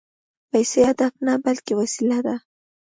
پیسې 0.51 0.81
هدف 0.89 1.13
نه، 1.25 1.33
بلکې 1.45 1.73
وسیله 1.81 2.19
ده 2.25 2.35